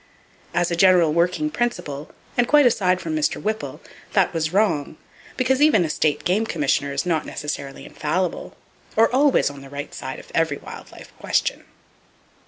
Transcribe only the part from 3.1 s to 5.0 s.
Mr. Whipple, that was wrong;